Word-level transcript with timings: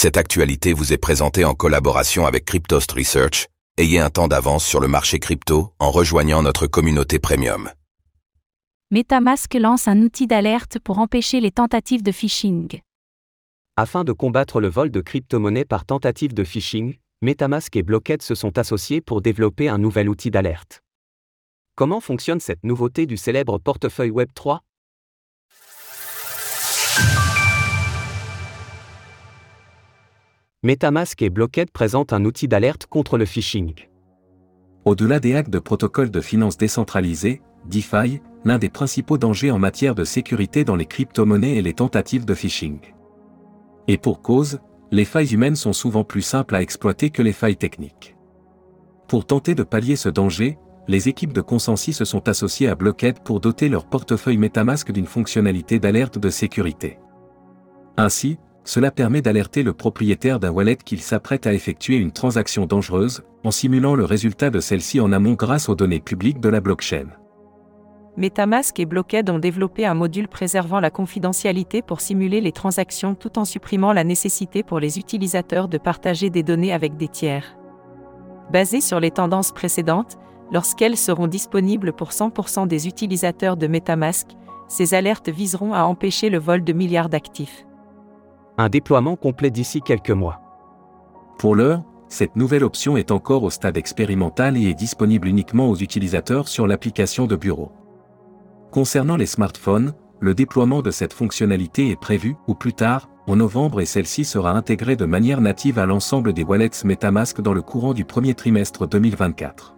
Cette 0.00 0.16
actualité 0.16 0.74
vous 0.74 0.92
est 0.92 0.96
présentée 0.96 1.44
en 1.44 1.54
collaboration 1.54 2.24
avec 2.24 2.44
Cryptost 2.44 2.92
Research. 2.92 3.48
Ayez 3.78 3.98
un 3.98 4.10
temps 4.10 4.28
d'avance 4.28 4.64
sur 4.64 4.78
le 4.78 4.86
marché 4.86 5.18
crypto 5.18 5.72
en 5.80 5.90
rejoignant 5.90 6.40
notre 6.40 6.68
communauté 6.68 7.18
premium. 7.18 7.68
MetaMask 8.92 9.52
lance 9.54 9.88
un 9.88 10.00
outil 10.02 10.28
d'alerte 10.28 10.78
pour 10.78 11.00
empêcher 11.00 11.40
les 11.40 11.50
tentatives 11.50 12.04
de 12.04 12.12
phishing. 12.12 12.80
Afin 13.76 14.04
de 14.04 14.12
combattre 14.12 14.60
le 14.60 14.68
vol 14.68 14.92
de 14.92 15.00
crypto-monnaies 15.00 15.64
par 15.64 15.84
tentative 15.84 16.32
de 16.32 16.44
phishing, 16.44 16.94
MetaMask 17.22 17.74
et 17.74 17.82
Blockhead 17.82 18.22
se 18.22 18.36
sont 18.36 18.56
associés 18.56 19.00
pour 19.00 19.20
développer 19.20 19.68
un 19.68 19.78
nouvel 19.78 20.08
outil 20.08 20.30
d'alerte. 20.30 20.80
Comment 21.74 22.00
fonctionne 22.00 22.38
cette 22.38 22.62
nouveauté 22.62 23.06
du 23.06 23.16
célèbre 23.16 23.58
portefeuille 23.58 24.12
Web3 24.12 24.60
MetaMask 30.68 31.22
et 31.22 31.30
Blockhead 31.30 31.70
présentent 31.70 32.12
un 32.12 32.26
outil 32.26 32.46
d'alerte 32.46 32.84
contre 32.84 33.16
le 33.16 33.24
phishing. 33.24 33.72
Au-delà 34.84 35.18
des 35.18 35.34
hacks 35.34 35.48
de 35.48 35.60
protocoles 35.60 36.10
de 36.10 36.20
finances 36.20 36.58
décentralisés, 36.58 37.40
DeFi, 37.64 38.20
l'un 38.44 38.58
des 38.58 38.68
principaux 38.68 39.16
dangers 39.16 39.50
en 39.50 39.58
matière 39.58 39.94
de 39.94 40.04
sécurité 40.04 40.64
dans 40.64 40.76
les 40.76 40.84
crypto-monnaies 40.84 41.56
et 41.56 41.62
les 41.62 41.72
tentatives 41.72 42.26
de 42.26 42.34
phishing. 42.34 42.80
Et 43.86 43.96
pour 43.96 44.20
cause, 44.20 44.60
les 44.90 45.06
failles 45.06 45.32
humaines 45.32 45.56
sont 45.56 45.72
souvent 45.72 46.04
plus 46.04 46.20
simples 46.20 46.54
à 46.54 46.60
exploiter 46.60 47.08
que 47.08 47.22
les 47.22 47.32
failles 47.32 47.56
techniques. 47.56 48.14
Pour 49.08 49.24
tenter 49.24 49.54
de 49.54 49.62
pallier 49.62 49.96
ce 49.96 50.10
danger, 50.10 50.58
les 50.86 51.08
équipes 51.08 51.32
de 51.32 51.40
Consensi 51.40 51.94
se 51.94 52.04
sont 52.04 52.28
associées 52.28 52.68
à 52.68 52.74
Blockhead 52.74 53.20
pour 53.20 53.40
doter 53.40 53.70
leur 53.70 53.86
portefeuille 53.86 54.36
MetaMask 54.36 54.92
d'une 54.92 55.06
fonctionnalité 55.06 55.78
d'alerte 55.78 56.18
de 56.18 56.28
sécurité. 56.28 56.98
Ainsi, 57.96 58.38
cela 58.68 58.90
permet 58.90 59.22
d'alerter 59.22 59.62
le 59.62 59.72
propriétaire 59.72 60.38
d'un 60.38 60.50
wallet 60.50 60.76
qu'il 60.76 61.00
s'apprête 61.00 61.46
à 61.46 61.54
effectuer 61.54 61.96
une 61.96 62.12
transaction 62.12 62.66
dangereuse, 62.66 63.22
en 63.42 63.50
simulant 63.50 63.94
le 63.94 64.04
résultat 64.04 64.50
de 64.50 64.60
celle-ci 64.60 65.00
en 65.00 65.10
amont 65.10 65.32
grâce 65.32 65.70
aux 65.70 65.74
données 65.74 66.00
publiques 66.00 66.38
de 66.38 66.50
la 66.50 66.60
blockchain. 66.60 67.06
MetaMask 68.18 68.78
et 68.78 68.84
Blockhead 68.84 69.30
ont 69.30 69.38
développé 69.38 69.86
un 69.86 69.94
module 69.94 70.28
préservant 70.28 70.80
la 70.80 70.90
confidentialité 70.90 71.80
pour 71.80 72.02
simuler 72.02 72.42
les 72.42 72.52
transactions 72.52 73.14
tout 73.14 73.38
en 73.38 73.46
supprimant 73.46 73.94
la 73.94 74.04
nécessité 74.04 74.62
pour 74.62 74.80
les 74.80 74.98
utilisateurs 74.98 75.68
de 75.68 75.78
partager 75.78 76.28
des 76.28 76.42
données 76.42 76.74
avec 76.74 76.98
des 76.98 77.08
tiers. 77.08 77.56
Basé 78.52 78.82
sur 78.82 79.00
les 79.00 79.12
tendances 79.12 79.52
précédentes, 79.52 80.18
lorsqu'elles 80.52 80.98
seront 80.98 81.26
disponibles 81.26 81.94
pour 81.94 82.10
100% 82.10 82.68
des 82.68 82.86
utilisateurs 82.86 83.56
de 83.56 83.66
MetaMask, 83.66 84.26
ces 84.68 84.92
alertes 84.92 85.30
viseront 85.30 85.72
à 85.72 85.84
empêcher 85.84 86.28
le 86.28 86.38
vol 86.38 86.64
de 86.64 86.74
milliards 86.74 87.08
d'actifs 87.08 87.64
un 88.58 88.68
déploiement 88.68 89.14
complet 89.14 89.50
d'ici 89.50 89.80
quelques 89.80 90.10
mois. 90.10 90.40
Pour 91.38 91.54
l'heure, 91.54 91.84
cette 92.08 92.34
nouvelle 92.34 92.64
option 92.64 92.96
est 92.96 93.12
encore 93.12 93.44
au 93.44 93.50
stade 93.50 93.76
expérimental 93.76 94.56
et 94.56 94.70
est 94.70 94.74
disponible 94.74 95.28
uniquement 95.28 95.70
aux 95.70 95.76
utilisateurs 95.76 96.48
sur 96.48 96.66
l'application 96.66 97.26
de 97.26 97.36
bureau. 97.36 97.70
Concernant 98.72 99.16
les 99.16 99.26
smartphones, 99.26 99.94
le 100.20 100.34
déploiement 100.34 100.82
de 100.82 100.90
cette 100.90 101.12
fonctionnalité 101.12 101.90
est 101.90 102.00
prévu, 102.00 102.34
ou 102.48 102.54
plus 102.54 102.72
tard, 102.72 103.08
en 103.28 103.36
novembre 103.36 103.80
et 103.80 103.86
celle-ci 103.86 104.24
sera 104.24 104.50
intégrée 104.50 104.96
de 104.96 105.04
manière 105.04 105.40
native 105.40 105.78
à 105.78 105.86
l'ensemble 105.86 106.32
des 106.32 106.42
wallets 106.42 106.84
MetaMask 106.84 107.40
dans 107.40 107.54
le 107.54 107.62
courant 107.62 107.94
du 107.94 108.04
premier 108.04 108.34
trimestre 108.34 108.88
2024. 108.88 109.76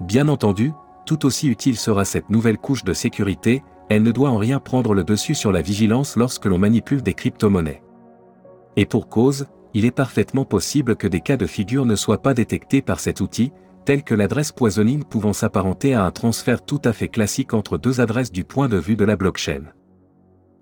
Bien 0.00 0.28
entendu, 0.28 0.72
tout 1.06 1.24
aussi 1.24 1.48
utile 1.48 1.78
sera 1.78 2.04
cette 2.04 2.28
nouvelle 2.28 2.58
couche 2.58 2.84
de 2.84 2.92
sécurité, 2.92 3.62
elle 3.88 4.02
ne 4.02 4.12
doit 4.12 4.30
en 4.30 4.36
rien 4.36 4.60
prendre 4.60 4.94
le 4.94 5.04
dessus 5.04 5.34
sur 5.34 5.52
la 5.52 5.62
vigilance 5.62 6.16
lorsque 6.16 6.46
l'on 6.46 6.58
manipule 6.58 7.02
des 7.02 7.14
crypto-monnaies. 7.14 7.82
Et 8.76 8.86
pour 8.86 9.08
cause, 9.08 9.46
il 9.74 9.84
est 9.84 9.90
parfaitement 9.90 10.44
possible 10.44 10.96
que 10.96 11.06
des 11.06 11.20
cas 11.20 11.36
de 11.36 11.46
figure 11.46 11.86
ne 11.86 11.96
soient 11.96 12.22
pas 12.22 12.34
détectés 12.34 12.82
par 12.82 13.00
cet 13.00 13.20
outil, 13.20 13.52
tel 13.84 14.02
que 14.02 14.14
l'adresse 14.14 14.52
poisonine 14.52 15.04
pouvant 15.04 15.32
s'apparenter 15.32 15.94
à 15.94 16.04
un 16.04 16.10
transfert 16.10 16.64
tout 16.64 16.80
à 16.84 16.92
fait 16.92 17.08
classique 17.08 17.54
entre 17.54 17.78
deux 17.78 18.00
adresses 18.00 18.32
du 18.32 18.44
point 18.44 18.68
de 18.68 18.76
vue 18.76 18.96
de 18.96 19.04
la 19.04 19.16
blockchain. 19.16 19.62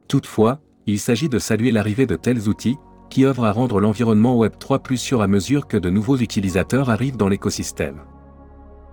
Toutefois, 0.08 0.60
il 0.86 1.00
s'agit 1.00 1.28
de 1.28 1.40
saluer 1.40 1.72
l'arrivée 1.72 2.06
de 2.06 2.14
tels 2.14 2.48
outils, 2.48 2.78
qui 3.10 3.24
œuvrent 3.24 3.44
à 3.44 3.52
rendre 3.52 3.80
l'environnement 3.80 4.40
Web3 4.40 4.80
plus 4.80 4.96
sûr 4.96 5.22
à 5.22 5.26
mesure 5.26 5.66
que 5.66 5.76
de 5.76 5.90
nouveaux 5.90 6.18
utilisateurs 6.18 6.90
arrivent 6.90 7.16
dans 7.16 7.28
l'écosystème. 7.28 8.02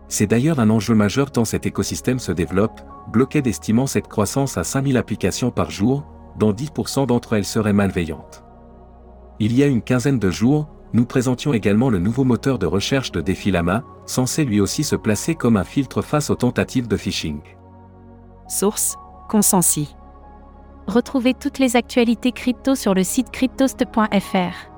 C'est 0.08 0.28
d'ailleurs 0.28 0.59
un 0.59 0.69
enjeu 0.69 0.96
majeur 0.96 1.31
tant 1.31 1.46
cet 1.46 1.66
écosystème 1.66 2.19
se 2.19 2.31
développe, 2.31 2.81
Blockhead 3.12 3.47
estimant 3.47 3.88
cette 3.88 4.08
croissance 4.08 4.58
à 4.58 4.64
5000 4.64 4.97
applications 4.97 5.52
par 5.52 5.72
jour, 5.72 6.06
dont 6.38 6.52
10% 6.52 7.08
d'entre 7.08 7.34
elles 7.34 7.46
seraient 7.46 7.74
malveillantes. 7.74 8.44
Il 9.40 9.56
y 9.56 9.63
a 9.63 9.68
une 9.68 9.81
quinzaine 9.81 10.19
de 10.19 10.30
jours, 10.30 10.68
nous 10.94 11.06
présentions 11.06 11.53
également 11.53 11.90
le 11.90 12.00
nouveau 12.00 12.24
moteur 12.24 12.59
de 12.59 12.68
recherche 12.68 13.12
de 13.12 13.22
Defilama, 13.22 13.84
censé 14.06 14.46
lui 14.46 14.62
aussi 14.62 14.84
se 14.84 14.96
placer 14.96 15.36
comme 15.36 15.58
un 15.58 15.63
filtre 15.63 16.02
face 16.02 16.30
aux 16.30 16.36
tentatives 16.36 16.88
de 16.88 16.97
phishing. 16.97 17.40
Source 18.47 18.96
Consensi. 19.30 19.96
Retrouvez 20.88 21.34
toutes 21.34 21.59
les 21.59 21.75
actualités 21.75 22.31
crypto 22.31 22.75
sur 22.75 22.94
le 22.94 23.03
site 23.03 23.31
cryptost.fr. 23.31 24.69